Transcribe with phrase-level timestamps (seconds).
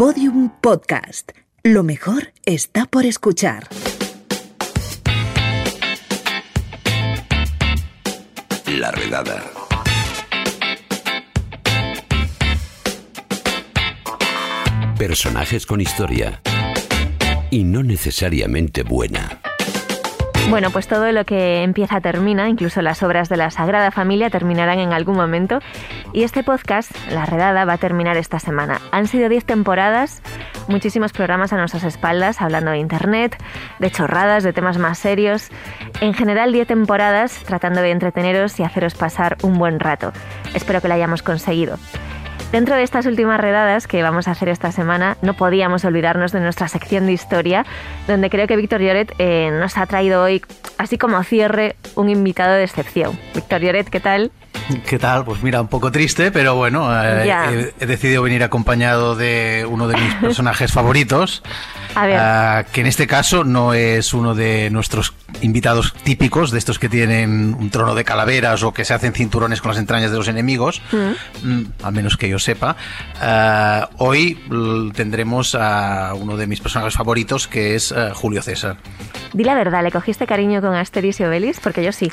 [0.00, 1.32] Podium Podcast.
[1.62, 3.68] Lo mejor está por escuchar.
[8.66, 9.44] La redada.
[14.96, 16.40] Personajes con historia.
[17.50, 19.42] Y no necesariamente buena.
[20.50, 24.80] Bueno, pues todo lo que empieza termina, incluso las obras de la Sagrada Familia terminarán
[24.80, 25.60] en algún momento.
[26.12, 28.80] Y este podcast, La Redada, va a terminar esta semana.
[28.90, 30.22] Han sido 10 temporadas,
[30.66, 33.40] muchísimos programas a nuestras espaldas, hablando de Internet,
[33.78, 35.50] de chorradas, de temas más serios.
[36.00, 40.12] En general, 10 temporadas tratando de entreteneros y haceros pasar un buen rato.
[40.52, 41.78] Espero que lo hayamos conseguido.
[42.52, 46.40] Dentro de estas últimas redadas que vamos a hacer esta semana, no podíamos olvidarnos de
[46.40, 47.64] nuestra sección de historia,
[48.08, 50.42] donde creo que Víctor Lloret eh, nos ha traído hoy,
[50.76, 53.16] así como cierre, un invitado de excepción.
[53.36, 54.32] Víctor Lloret, ¿qué tal?
[54.88, 55.24] ¿Qué tal?
[55.24, 59.96] Pues mira, un poco triste, pero bueno, eh, he, decidido venir acompañado de uno de
[59.96, 61.42] mis personajes favoritos,
[61.94, 66.78] a uh, que en este caso no es uno de nuestros invitados típicos, de estos
[66.78, 70.16] que tienen un trono de calaveras o que se hacen cinturones con las entrañas de
[70.16, 71.48] los enemigos, mm.
[71.48, 72.76] Mm, a menos que yo sepa.
[73.20, 74.38] Uh, hoy
[74.94, 78.76] tendremos a uno de mis personajes favoritos, que es uh, Julio César.
[79.32, 81.60] Di la verdad, ¿le cogiste cariño con Asterix y Obelix?
[81.60, 82.10] Porque yo sí.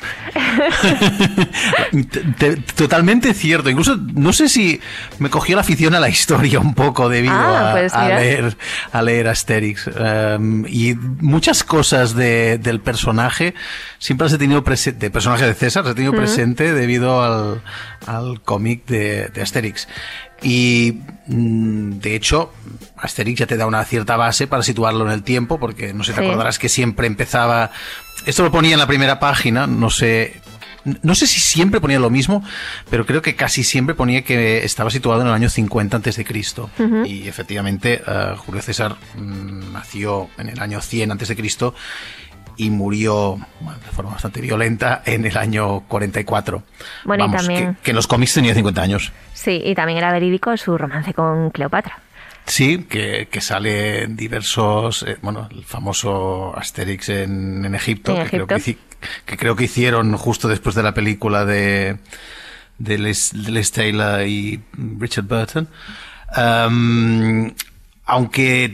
[2.76, 3.70] totalmente cierto.
[3.70, 4.80] Incluso no sé si
[5.20, 8.58] me cogió la afición a la historia un poco debido ah, a, pues leer,
[8.92, 9.88] a leer Asterix.
[9.88, 13.54] Em, y muchas cosas del personaje
[14.00, 17.62] siempre las he tenido presente, personaje de César, las he tenido presente debido al,
[18.06, 19.88] al cómic de, de Asterix.
[20.42, 22.54] Y mm, de hecho,
[22.98, 26.14] Asterix ya te da una cierta base para situarlo en el tiempo, porque no sé,
[26.14, 27.72] te acordarás que siempre empezaba.
[28.26, 30.42] Esto lo ponía en la primera página, no sé
[31.02, 32.44] no sé si siempre ponía lo mismo,
[32.90, 36.26] pero creo que casi siempre ponía que estaba situado en el año 50 antes de
[36.26, 36.70] Cristo.
[37.06, 41.74] Y efectivamente, eh, Julio César mm, nació en el año 100 antes de Cristo
[42.58, 46.64] y murió de forma bastante violenta en el año 44.
[47.06, 47.78] Bueno, y también...
[47.84, 49.12] Que, en los cómics tenía 50 años.
[49.34, 52.00] Sí, y también era verídico su romance con Cleopatra.
[52.48, 58.78] Sí, que, sale en diversos, eh, bueno, el famoso Asterix en, Egipto, que, Creo que,
[59.26, 61.98] que creo que hicieron justo después de la película de,
[62.78, 64.62] de Les, Taylor y
[65.00, 65.68] Richard Burton.
[68.06, 68.74] aunque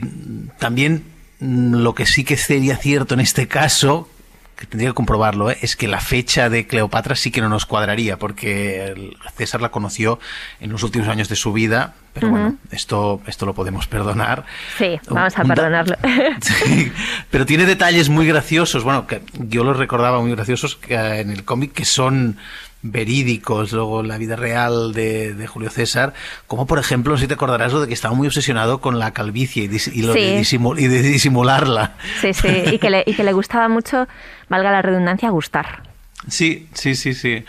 [0.60, 1.04] también
[1.40, 4.10] lo que sí que sería cierto en este caso,
[4.56, 5.58] que tendría que comprobarlo, ¿eh?
[5.62, 10.19] es que la fecha de Cleopatra sí que no nos cuadraría, porque César la conoció
[10.59, 14.46] en los últimos años de su vida, pero bueno, esto, esto lo podemos perdonar.
[14.78, 15.97] Sí, vamos a perdonarlo.
[17.31, 21.44] pero tiene detalles muy graciosos, bueno, que yo los recordaba muy graciosos eh, en el
[21.44, 22.38] cómic, que son
[22.84, 26.14] verídicos, luego la vida real de, Julio César,
[26.48, 29.64] como por ejemplo, si te acordarás lo de que estaba muy obsesionado con la calvicie
[29.64, 31.96] y, de, disimularla.
[32.22, 34.08] Sí, sí, y que, le, y que le gustaba mucho,
[34.50, 35.84] valga la redundancia, gustar.
[36.28, 37.44] Sí, sí, sí, sí.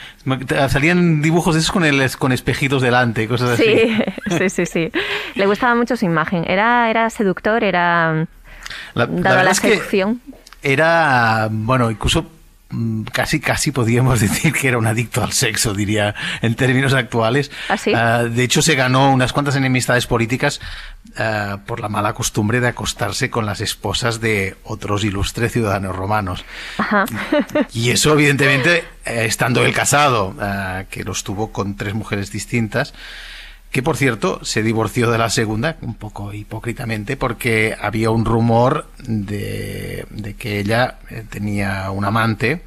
[0.69, 3.65] Salían dibujos de esos con, el, con espejitos delante, cosas así.
[4.39, 4.91] Sí, sí, sí,
[5.34, 6.44] Le gustaba mucho su imagen.
[6.49, 8.27] Era, era seductor, era...
[8.94, 10.23] La, dada la, seducción.
[10.62, 12.27] era, bueno, incluso
[13.12, 17.51] casi casi podríamos decir que era un adicto al sexo, diría en términos actuales.
[17.69, 20.61] ¿Ah, ah, de hecho, se ganó unas cuantas enemistades políticas
[21.17, 26.45] ah, por la mala costumbre de acostarse con las esposas de otros ilustres ciudadanos romanos.
[27.73, 30.35] Y eso, evidentemente, eh, estando él casado,
[30.91, 32.95] que los tuvo con tres mujeres distintas,
[33.75, 38.87] que por cierto se divorció de la segunda, un poco hipócritamente, porque había un rumor
[38.99, 40.07] de,
[40.39, 42.62] que ella eh, tenía un amante,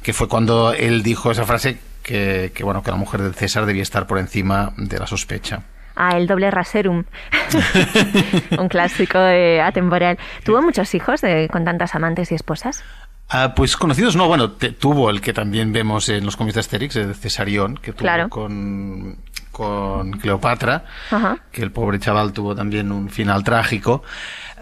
[0.00, 3.82] que fue cuando él dijo esa frase que, bueno, que la mujer de César debía
[3.82, 5.64] estar por encima de la sospecha.
[5.94, 7.04] Ah, el doble raserum.
[8.58, 10.16] un clásico atemporal.
[10.44, 11.20] ¿Tuvo muchos hijos
[11.52, 12.82] con tantas amantes y esposas?
[13.28, 16.96] Ah, pues conocidos no, bueno, tuvo el que también vemos en los cómics de Asterix,
[16.96, 19.18] el Cesarión, que tuvo con
[19.58, 20.84] con Cleopatra,
[21.50, 24.04] que el pobre chaval tuvo también un final trágico.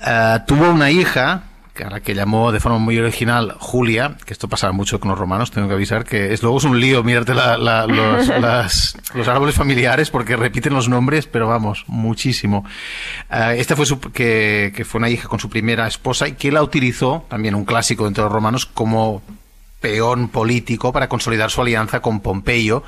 [0.06, 1.42] Eh, tuvo una hija,
[1.84, 5.18] a la que llamó de forma muy original Julia, que esto pasaba mucho con los
[5.18, 7.58] romanos, tengo que avisar que es luego es un lío mirarte los,
[9.14, 12.64] los, árboles familiares porque repiten los nombres, pero vamos, muchísimo.
[13.30, 16.50] Eh, esta fue su, que, que fue una hija con su primera esposa y que
[16.50, 19.20] la utilizó, también un clásico entre los romanos, como
[19.80, 22.82] peón político para consolidar su alianza con Pompeyo,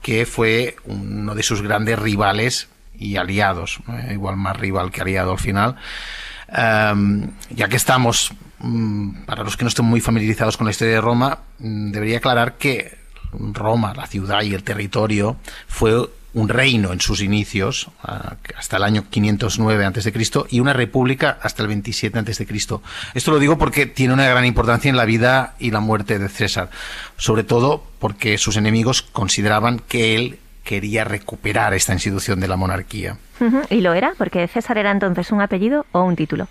[0.00, 2.68] que fue uno de sus grandes rivales
[2.98, 3.80] y aliados,
[4.10, 5.76] igual más rival que aliado al final.
[6.48, 10.94] Em, ya que estamos, mm, para los que no estén muy familiarizados con la historia
[10.94, 12.98] de Roma, mm, debería aclarar que
[13.32, 15.36] Roma, la ciudad y el territorio,
[15.66, 17.88] fue un reino en sus inicios,
[18.56, 20.12] hasta el año 509 a.C.,
[20.50, 22.46] y una república hasta el 27 a.C.
[23.14, 26.28] Esto lo digo porque tiene una gran importancia en la vida y la muerte de
[26.28, 26.70] César,
[27.16, 33.18] sobre todo porque sus enemigos consideraban que él quería recuperar esta institución de la monarquía.
[33.68, 34.12] ¿Y lo era?
[34.16, 36.48] Porque César era entonces un apellido o un título.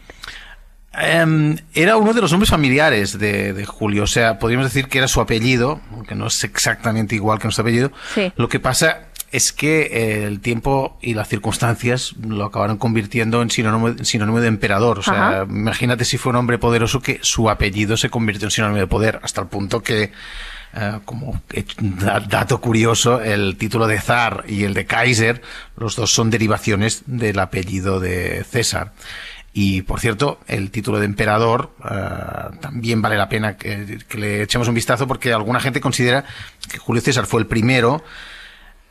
[0.94, 5.08] Em, era uno de los nombres familiares de, Julio, o sea, podríamos decir que era
[5.08, 7.92] su apellido, aunque no es exactamente igual que nuestro apellido.
[8.36, 13.50] Lo que pasa es que eh, el tiempo y las circunstancias lo acabaron convirtiendo en
[13.50, 15.00] sinónimo, de emperador.
[15.00, 18.80] O sea, imagínate si fue un hombre poderoso que su apellido se convirtió en sinónimo
[18.80, 20.12] de poder, hasta el punto que
[20.74, 21.42] eh, como
[22.30, 25.42] dato curioso, el título de zar y el de Kaiser,
[25.76, 28.94] los dos son derivaciones del apellido de César.
[29.54, 34.70] Y por cierto, el título de emperador eh, también vale la pena que, le echemos
[34.70, 36.24] un vistazo porque alguna gente considera
[36.72, 38.02] que Julio César fue el primero,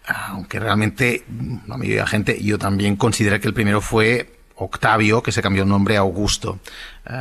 [0.06, 1.24] aunque realmente
[1.66, 5.42] la mayoría de la gente, yo también considero que el primero fue Octavio, que se
[5.42, 6.58] cambió el nombre a Augusto.
[7.06, 7.12] Eh,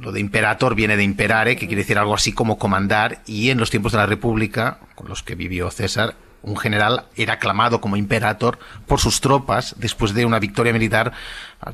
[0.00, 3.58] lo de imperator viene de imperare, que quiere decir algo así como comandar, y en
[3.58, 7.96] los tiempos de la República, con los que vivió César, un general era aclamado como
[7.96, 11.12] imperator por sus tropas después de una victoria militar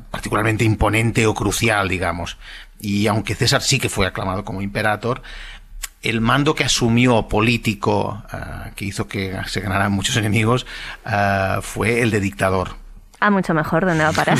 [0.09, 2.37] particularmente imponente o crucial, digamos.
[2.79, 5.21] Y aunque César sí que fue aclamado como imperator,
[6.09, 10.65] el mando que asumió político, eh, que hizo que se ganaran muchos enemigos,
[11.05, 12.85] eh, fue el de dictador.
[13.21, 14.37] Ah, mucho mejor, ¿dónde va a parar?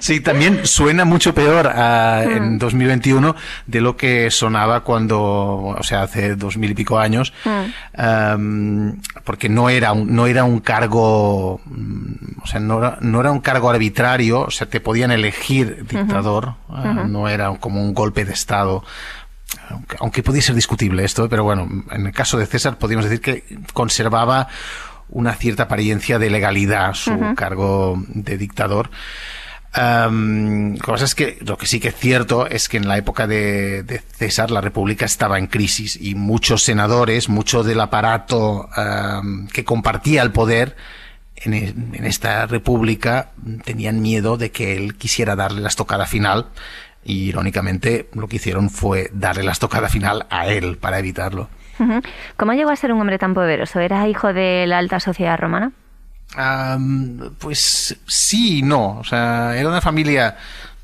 [0.00, 3.34] Sí, también suena mucho peor ah, en 2021 mm.
[3.70, 8.90] de lo que sonaba cuando, o sea, hace dos mil y pico años, mm.
[9.24, 13.32] porque no era un, no era un cargo, mm, o sea, no era, no era
[13.32, 18.24] un cargo arbitrario, o sea, te podían elegir dictador, ah, no era como un golpe
[18.24, 18.84] de Estado
[19.70, 23.20] aunque, aunque podía ser discutible esto, pero bueno, en el caso de César podríamos decir
[23.20, 24.48] que conservaba
[25.08, 28.90] una cierta apariencia de legalidad su cargo de dictador.
[29.76, 32.96] Um, lo que es que lo que sí que es cierto es que en la
[32.96, 38.70] época de, César la República estaba en crisis y muchos senadores, mucho del aparato
[39.52, 40.76] que compartía el poder
[41.36, 43.32] en, en, esta República
[43.64, 46.46] tenían miedo de que él quisiera darle la estocada final
[47.06, 51.48] y irónicamente lo que hicieron fue darle la estocada final a él para evitarlo.
[52.36, 53.80] ¿Cómo llegó a ser un hombre tan poderoso?
[53.80, 55.72] ¿Era hijo de la alta sociedad romana?
[57.38, 58.98] pues sí y no.
[58.98, 60.36] O sea, era una familia,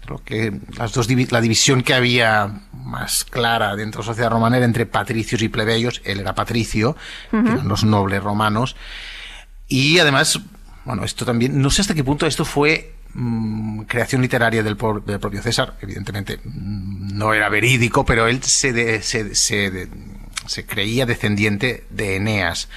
[0.07, 4.59] lo que las dos la división que había más clara dentro de la sociedad romana
[4.59, 6.01] era entre patricios y plebeyos.
[6.05, 6.97] Él era patricio,
[7.31, 8.77] que eran los nobles romanos.
[9.67, 10.41] Y además,
[10.85, 15.43] bueno, esto también, no sé hasta qué punto esto fue mm, creación literaria del, propio
[15.43, 15.77] César.
[15.81, 19.89] Evidentemente mm, no era verídico, pero él se, se, se
[20.47, 22.69] se creía descendiente de Eneas,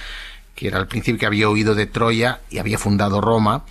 [0.54, 3.64] que era el príncipe que había huido de Troya y había fundado Roma,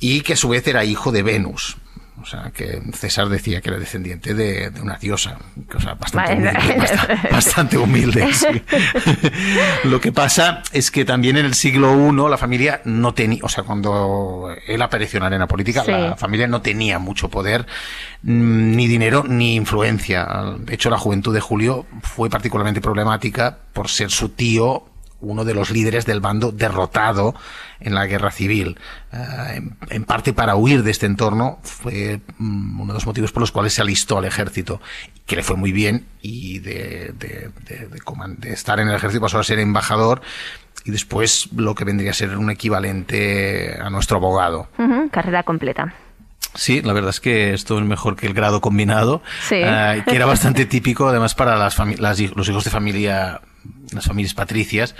[0.00, 1.76] y que a su vez era hijo de Venus.
[2.24, 5.36] O sea, que César decía que era descendiente de, una diosa,
[5.70, 6.98] cosa bastante humilde.
[7.30, 8.30] Bastante, humilde
[9.84, 13.50] Lo que pasa es que también en el siglo I la familia no tenía, o
[13.50, 17.66] sea, cuando él apareció en la arena política, la familia no tenía mucho poder,
[18.22, 20.26] mm, ni dinero, ni influencia.
[20.60, 24.93] De hecho, la juventud de Julio fue particularmente problemática por ser su tío
[25.24, 27.34] uno de los líderes del bando derrotado
[27.80, 28.78] en la guerra civil.
[29.12, 33.40] Eh, en, parte para huir de este entorno fue mm, uno de los motivos por
[33.40, 34.80] los cuales se alistó al ejército,
[35.26, 39.44] que le fue muy bien y de, de, de, estar en el ejército pasó a
[39.44, 40.22] ser embajador
[40.84, 44.68] y después lo que vendría a ser un equivalente a nuestro abogado.
[45.10, 45.94] carrera completa.
[46.54, 50.26] Sí, la verdad es que esto es mejor que el grado combinado, eh, que era
[50.26, 53.40] bastante típico además para las, los hijos de familia
[53.92, 54.94] las familias patricias.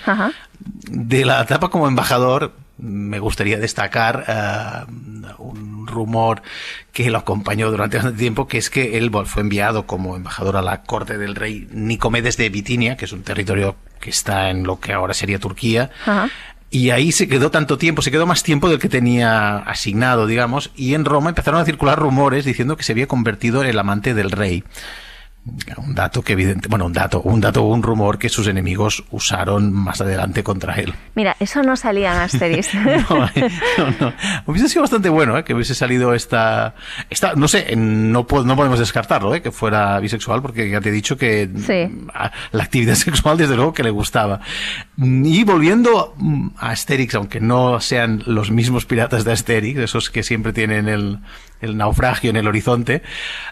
[0.88, 4.92] De la etapa como embajador, me gustaría destacar eh,
[5.38, 6.42] un rumor
[6.92, 10.62] que lo acompañó durante bastante tiempo, que es que él fue enviado como embajador a
[10.62, 14.80] la corte del rey Nicomedes de Bitinia, que es un territorio que está en lo
[14.80, 15.90] que ahora sería Turquía.
[16.70, 20.72] Y ahí se quedó tanto tiempo, se quedó más tiempo del que tenía asignado, digamos,
[20.74, 24.12] y en Roma empezaron a circular rumores diciendo que se había convertido en el amante
[24.12, 24.64] del rey.
[25.76, 29.74] Un dato que evidente, bueno, un dato, un dato, un rumor que sus enemigos usaron
[29.74, 30.94] más adelante contra él.
[31.14, 32.74] Mira, eso no salía en Asterix.
[32.74, 33.28] no,
[34.00, 34.12] no,
[34.46, 35.44] Hubiese sido bastante bueno, ¿eh?
[35.44, 36.74] que hubiese salido esta,
[37.10, 39.42] esta, no sé, no, no podemos descartarlo, ¿eh?
[39.42, 41.50] que fuera bisexual, porque ya te he dicho que
[42.52, 44.40] la actividad sexual desde luego que le gustaba.
[44.96, 46.14] Y volviendo
[46.56, 51.18] a Asterix, aunque no sean los mismos piratas de Asterix, esos que siempre tienen el,
[51.64, 53.02] el naufragio en el horizonte.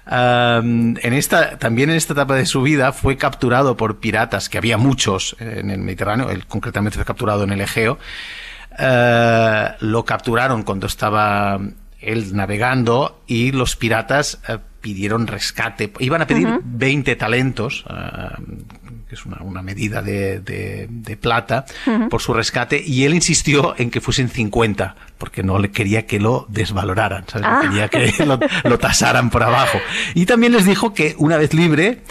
[0.06, 4.78] en esta, también en esta etapa de su vida fue capturado por piratas, que había
[4.78, 7.98] muchos en el Mediterráneo, él concretamente fue capturado en el Egeo.
[8.78, 11.60] eh, lo capturaron cuando estaba
[12.00, 15.92] él navegando y los piratas eh, pidieron rescate.
[16.00, 17.84] Iban a pedir 20 talentos,
[19.08, 21.64] que es una, medida de, plata,
[22.10, 26.18] por su rescate, y él insistió en que fuesen 50, porque no le quería que
[26.18, 27.60] lo desvaloraran, ah.
[27.62, 29.78] quería que lo, lo tasaran por abajo.
[30.14, 32.02] Y también les dijo que una vez libre,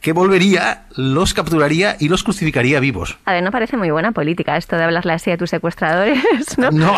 [0.00, 3.18] que volvería, los capturaría y los crucificaría vivos.
[3.26, 6.22] A ver, no parece muy buena política esto de hablarle así a tus secuestradores,
[6.56, 6.70] ¿no?
[6.70, 6.94] No.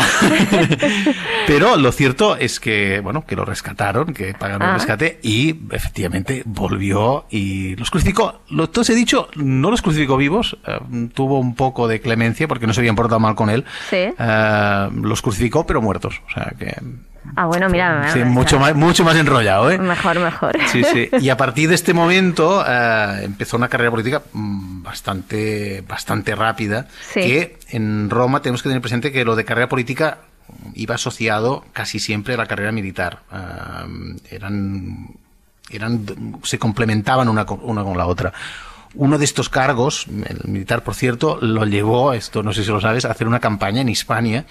[1.46, 4.74] Pero lo cierto es que, bueno, que lo rescataron, que pagaron el ah.
[4.74, 8.42] rescate y efectivamente volvió y los crucificó.
[8.50, 12.66] Lo, todo he dicho, no los crucificó vivos, eh, tuvo un poco de clemencia porque
[12.66, 13.64] no se habían portado mal con él.
[13.90, 13.96] Sí.
[14.16, 16.20] Eh, los crucificó, pero muertos.
[16.28, 16.74] O sea que
[17.36, 18.12] Ah, bueno, mira.
[18.12, 19.78] Sí, mucho, más, mucho más enrollado, ¿eh?
[19.78, 20.58] Mejor, mejor.
[20.66, 21.08] Sí, sí.
[21.20, 26.88] Y a partir de este momento eh, empezó una carrera política mm, bastante, bastante rápida.
[27.14, 30.18] Que en Roma tenemos que tener presente que lo de carrera política
[30.74, 33.20] iba asociado casi siempre a la carrera militar.
[33.32, 35.10] Eh, eran,
[35.70, 36.04] eran,
[36.42, 38.32] se complementaban una, una con la otra
[38.94, 42.80] uno de estos cargos, el militar por cierto, lo llevó, esto no sé si lo
[42.80, 44.44] sabes, a hacer una campaña en Hispania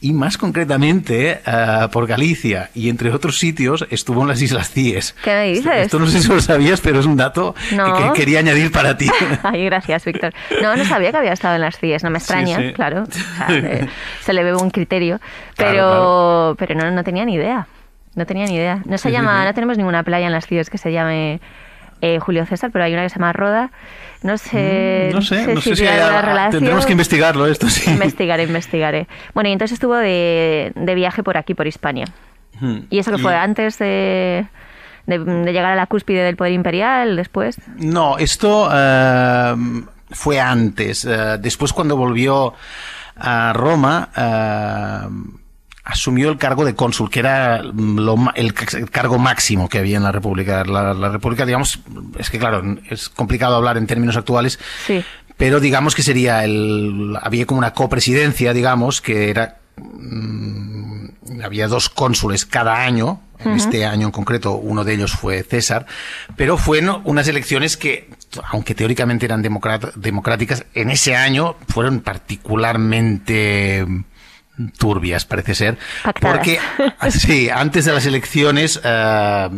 [0.00, 5.14] y más concretamente eh, por Galicia y entre otros sitios estuvo en las Islas Cíes.
[5.22, 5.72] ¿Qué me dices?
[5.76, 9.08] Esto no sé si lo sabías, pero es un dato que, quería añadir para ti.
[9.42, 10.32] Ay, gracias, Víctor.
[10.62, 13.04] No, no sabía que había estado en las Cíes, no me extraña, claro.
[14.20, 15.20] se le ve un criterio,
[15.56, 17.66] pero, pero no, no tenía ni idea.
[18.14, 18.82] No tenía ni idea.
[18.84, 21.40] No se llama, no tenemos ninguna playa en las Cíes que se llame
[22.02, 23.70] eh, Julio César, pero hay una que se llama Roda.
[24.22, 26.50] No sé, mm, no sé, si, hay relación.
[26.50, 27.90] Tendremos que investigarlo esto, sí.
[27.90, 29.06] Investigaré, investigaré.
[29.34, 32.06] Bueno, y entonces estuvo de, viaje por aquí, por Hispania.
[32.60, 32.80] Hmm.
[32.90, 34.46] ¿Y eso que fue antes de,
[35.06, 37.56] llegar a la cúspide del poder imperial, después?
[37.76, 39.54] No, esto eh,
[40.10, 41.04] fue antes.
[41.04, 42.54] Eh, después cuando volvió
[43.16, 44.08] a Roma
[45.84, 48.54] asumió el cargo de cónsul, que era el,
[48.90, 50.64] cargo máximo que había en la República.
[50.64, 51.80] La, República, digamos,
[52.18, 54.58] es que claro, es complicado hablar en términos actuales,
[55.36, 61.88] pero digamos que sería el, había como una copresidencia, digamos, que era, mm, había dos
[61.88, 65.86] cónsules cada año, en este año en concreto uno de ellos fue César,
[66.36, 68.08] pero fueron unas elecciones que,
[68.50, 73.84] aunque teóricamente eran democráticas, en ese año fueron particularmente
[74.70, 75.78] turbias, parece ser.
[76.20, 76.58] Porque,
[77.10, 79.48] sí, antes de las elecciones, eh,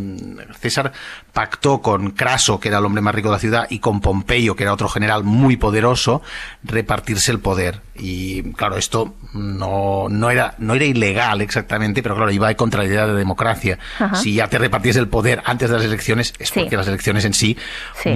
[0.61, 0.93] César
[1.33, 4.55] pactó con Craso, que era el hombre más rico de la ciudad, y con Pompeyo,
[4.55, 6.23] que era otro general muy poderoso,
[6.63, 7.81] repartirse el poder.
[7.97, 12.89] Y claro, esto no, no, era, no era ilegal exactamente, pero claro, iba contra la
[12.89, 13.79] idea de democracia.
[14.15, 17.35] Si ya te repartías el poder antes de las elecciones, es porque las elecciones en
[17.35, 17.57] sí,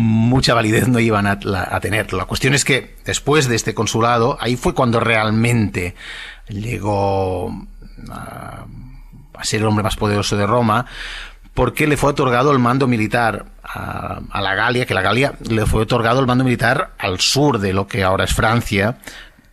[0.00, 1.38] mucha validez no iban a,
[1.70, 2.12] a tener.
[2.12, 5.96] La cuestión es que después de este consulado, ahí fue cuando realmente
[6.48, 7.66] llegó
[8.10, 8.66] a,
[9.42, 10.86] ser el hombre más poderoso de Roma,
[11.54, 15.82] porque le fue otorgado el mando militar a, la Galia, que la Galia le fue
[15.82, 18.98] otorgado el mando militar al sur de lo que ahora es Francia,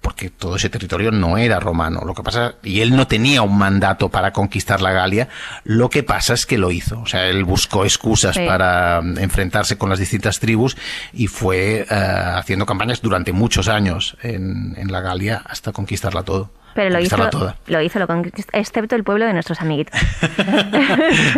[0.01, 2.01] porque todo ese territorio no era romano.
[2.05, 5.29] Lo que pasa, y él no tenía un mandato para conquistar la Galia,
[5.63, 7.01] lo que pasa es que lo hizo.
[7.01, 10.77] O sea, él buscó excusas para enfrentarse con las distintas tribus
[11.11, 11.95] y fue eh,
[12.35, 16.51] haciendo campañas durante muchos años en, en la Galia hasta conquistarla todo.
[16.75, 17.15] Pero lo hizo,
[17.67, 18.07] lo hizo, lo
[18.51, 19.97] excepto el pueblo de nuestros amiguitos.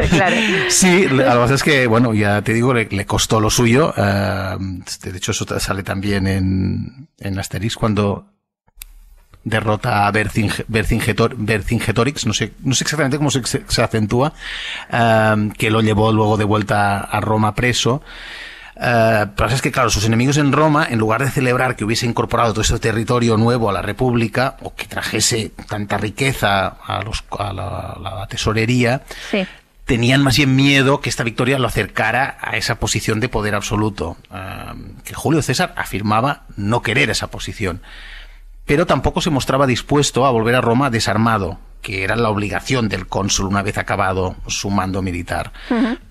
[0.09, 0.35] claro.
[0.67, 3.93] Sí, lo que pasa es que, bueno, ya te digo, le, costó lo suyo.
[3.95, 4.57] Eh,
[5.03, 8.25] de hecho, eso sale también en, en Asterix cuando
[9.43, 14.33] derrota a Vercingetorix, no sé, no sé exactamente cómo se, se acentúa,
[14.91, 18.01] eh, que lo llevó luego de vuelta a Roma preso.
[18.79, 22.05] Eh, pero es que, claro, sus enemigos en Roma, en lugar de celebrar que hubiese
[22.05, 27.23] incorporado todo ese territorio nuevo a la República, o que trajese tanta riqueza a, los,
[27.37, 29.03] a la, tesorería,
[29.85, 34.17] tenían más bien miedo que esta victoria lo acercara a esa posición de poder absoluto.
[34.31, 37.81] Eh, que Julio César afirmaba no querer esa posición.
[38.65, 43.07] Pero tampoco se mostraba dispuesto a volver a Roma desarmado, que era la obligación del
[43.07, 45.53] cónsul una vez acabado su mando militar.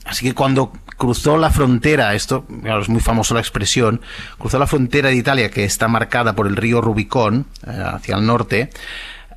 [0.04, 4.00] Así que cuando cruzó la frontera, esto es muy famoso la expresión,
[4.38, 8.26] cruzó la frontera de Italia que está marcada por el río Rubicón eh, hacia el
[8.26, 8.70] norte,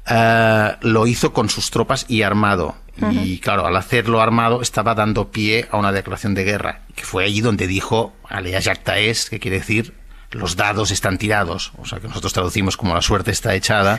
[0.09, 2.75] eh, lo hizo con sus tropas y armado.
[3.12, 7.24] Y claro, al hacerlo armado estaba dando pie a una declaración de guerra, que fue
[7.24, 9.93] allí donde dijo Alea Jacta es, que quiere decir
[10.31, 13.98] los dados están tirados, o sea que nosotros traducimos como la suerte está echada,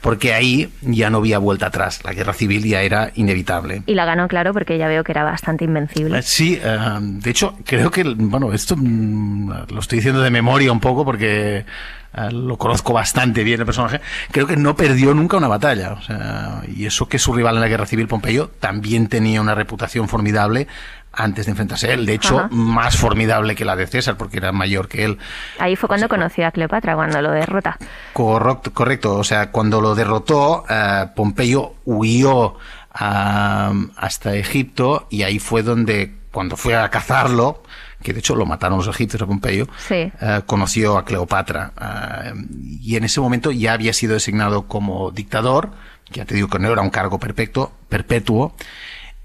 [0.00, 3.82] porque ahí ya no había vuelta atrás, la guerra civil ya era inevitable.
[3.86, 6.18] Y la ganó, claro, porque ya veo que era bastante invencible.
[6.18, 10.72] Eh, sí, eh, de hecho creo que, bueno, esto mm, lo estoy diciendo de memoria
[10.72, 11.66] un poco porque
[12.14, 15.92] eh, lo conozco bastante bien el personaje, creo que no perdió nunca una batalla.
[15.92, 19.54] O sea, y eso que su rival en la guerra civil, Pompeyo, también tenía una
[19.54, 20.66] reputación formidable
[21.18, 22.06] antes de enfrentarse a él.
[22.06, 25.18] De hecho, más formidable que la de César, porque era mayor que él.
[25.58, 27.76] Ahí fue cuando conoció a Cleopatra, cuando lo derrota.
[28.12, 29.16] Correcto, correcto.
[29.16, 32.54] O sea, cuando lo derrotó, eh, Pompeyo huyó
[32.90, 37.62] hasta Egipto y ahí fue donde, cuando fue a cazarlo,
[38.02, 40.10] que de hecho lo mataron los egipcios a Pompeyo, eh,
[40.46, 41.72] conoció a Cleopatra.
[41.80, 42.32] Eh,
[42.80, 45.70] y en ese momento ya había sido designado como dictador,
[46.10, 48.54] ya te digo que no era un cargo perpetuo, perpetuo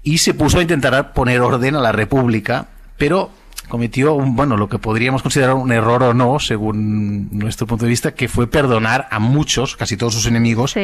[0.04, 2.68] y se puso a intentar poner orden a la República,
[2.98, 3.30] pero
[3.68, 7.88] cometió un, bueno, lo que podríamos considerar un error o no, según nuestro punto de
[7.88, 10.74] vista, que fue perdonar a muchos, casi todos sus enemigos,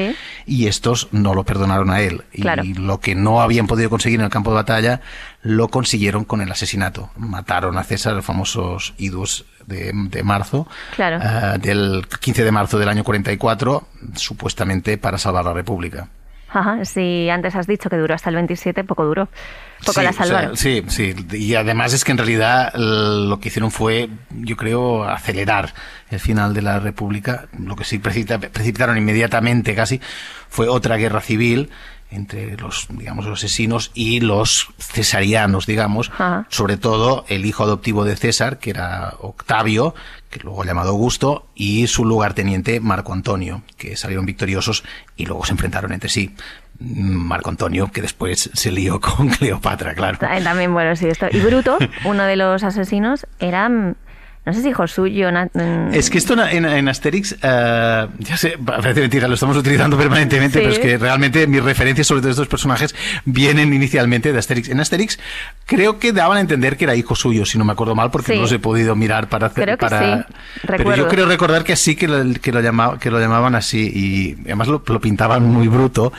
[0.46, 2.24] y estos no lo perdonaron a él.
[2.32, 5.02] Y lo que no habían podido conseguir en el campo de batalla,
[5.42, 7.10] lo consiguieron con el asesinato.
[7.16, 10.66] Mataron a César, los famosos idus de, marzo,
[10.98, 13.86] eh, del 15 de marzo del año 44,
[14.16, 16.08] supuestamente para salvar la República.
[16.52, 19.28] Ajá, si antes has dicho que duró hasta el 27, poco duró.
[19.85, 20.57] Poco la salvaron.
[20.57, 21.14] sí, sí.
[21.33, 25.73] Y además es que en realidad lo que hicieron fue, yo creo, acelerar
[26.11, 27.47] el final de la República.
[27.59, 30.00] Lo que sí precipitaron inmediatamente casi
[30.49, 31.71] fue otra guerra civil
[32.10, 36.10] entre los, digamos, los asesinos y los cesarianos, digamos,
[36.48, 39.94] sobre todo el hijo adoptivo de César, que era Octavio,
[40.28, 44.84] que luego llamado Augusto, y su lugarteniente Marco Antonio, que salieron victoriosos
[45.16, 46.34] y luego se enfrentaron entre sí.
[46.82, 50.18] Marco Antonio, que después se lió con Cleopatra, claro.
[50.18, 51.26] También, bueno, sí, esto.
[51.30, 53.70] Y Bruto, uno de los asesinos, era
[54.44, 55.30] no sé si hijo suyo.
[55.30, 55.92] Mm.
[55.92, 60.73] Es que esto en, Asterix, eh, ya sé, parece mentira, lo estamos utilizando permanentemente, pero
[60.73, 62.94] es que realmente mis referencias sobre todos estos personajes
[63.26, 64.70] vienen inicialmente de Asterix.
[64.70, 65.18] En Asterix
[65.66, 68.35] creo que daban a entender que era hijo suyo, si no me acuerdo mal, porque
[68.35, 69.64] no los he podido mirar para hacer.
[69.64, 70.26] Creo para...
[70.66, 74.40] Pero yo creo recordar que sí, que lo, que lo, que lo llamaban así, y
[74.47, 76.14] además lo, pintaban muy bruto,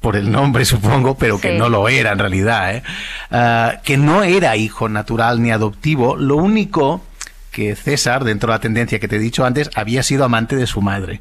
[0.00, 2.82] por el nombre supongo, pero que no lo era en realidad, ¿eh?
[3.30, 7.02] Ah, que no era hijo natural ni adoptivo, lo único
[7.52, 10.66] que César, dentro de la tendencia que te he dicho antes, había sido amante de
[10.66, 11.20] su madre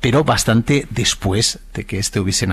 [0.00, 2.46] pero bastante después de que este hubiese,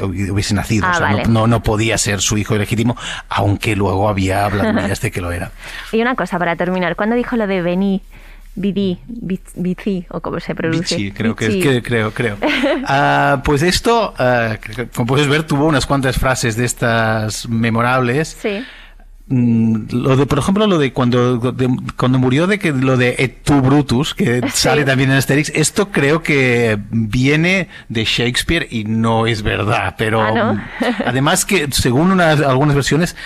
[0.00, 0.86] hubiese nacido.
[0.86, 2.96] Ah, no, no, podía ser su hijo legítimo,
[3.28, 5.50] aunque luego había hablado de que lo era.
[5.92, 8.02] Y una cosa para terminar, ¿cuándo dijo lo de Beni?
[8.58, 8.98] Bidi,
[9.56, 10.96] Bici, o como se pronuncia.
[10.96, 12.38] Sí, creo que, es, que creo, creo.
[12.86, 14.56] Ah, pues esto, ah,
[14.94, 18.36] como puedes ver, tuvo unas cuantas frases de estas memorables.
[18.40, 18.64] Sí.
[19.28, 21.52] Mm, lo de por ejemplo lo de cuando
[21.96, 25.90] cuando murió de que lo de Et tu Brutus que sale también en Asterix esto
[25.90, 30.68] creo que viene de Shakespeare y no es verdad pero ah,
[31.04, 33.16] además que según unas, algunas versiones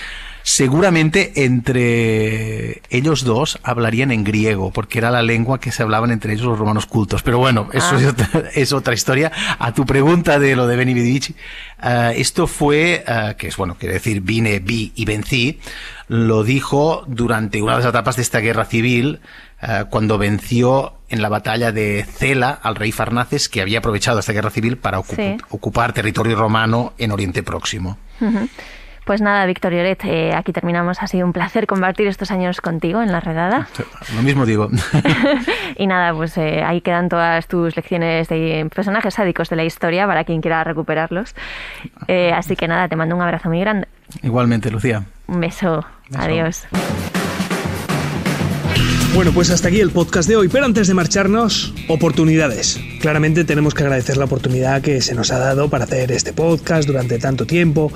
[0.42, 6.32] seguramente entre ellos dos hablarían en griego, porque era la lengua que se hablaban entre
[6.32, 7.22] ellos los romanos cultos.
[7.22, 8.76] Pero bueno, eso es, ah.
[8.76, 9.32] otra, historia.
[9.58, 10.94] A tu pregunta de lo de Beni
[11.82, 15.60] eh, esto fue, eh, que es bueno, quiere decir vine, vi y vencí,
[16.08, 19.20] lo dijo durante una de las etapas de esta guerra civil,
[19.62, 24.32] eh, cuando venció en la batalla de Cela al rey Farnaces, que había aprovechado esta
[24.32, 27.98] guerra civil para ocupar territorio romano en Oriente Próximo.
[29.04, 31.02] Pues nada, Víctor Lloret, eh, aquí terminamos.
[31.02, 33.68] Ha sido un placer compartir estos años contigo en la redada.
[34.14, 34.68] Lo mismo digo.
[35.76, 40.06] y nada, pues eh, ahí quedan todas tus lecciones de personajes sádicos de la historia
[40.06, 41.34] para quien quiera recuperarlos.
[42.08, 43.88] Eh, así que nada, te mando un abrazo muy grande.
[44.22, 45.04] Igualmente, Lucía.
[45.26, 45.84] Un beso.
[46.16, 46.66] Adiós.
[49.14, 52.78] Bueno, pues hasta aquí el podcast de hoy, pero antes de marcharnos, oportunidades.
[53.00, 56.86] Claramente tenemos que agradecer la oportunidad que se nos ha dado para hacer este podcast
[56.86, 57.92] durante tanto tiempo,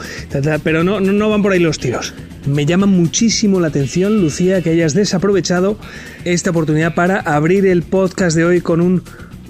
[0.64, 2.14] pero no, no, van por ahí los tiros.
[2.46, 5.78] Me llama muchísimo la atención, Lucía, que hayas desaprovechado
[6.24, 9.02] esta oportunidad para abrir el podcast de hoy con un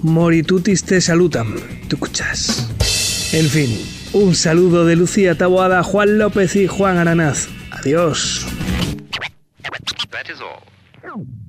[0.03, 1.55] Moritutis te salutam.
[1.87, 2.69] ¿Tú escuchas?
[3.33, 3.75] En fin,
[4.13, 7.47] un saludo de Lucía Taboada, Juan López y Juan Aranaz.
[7.71, 8.45] Adiós.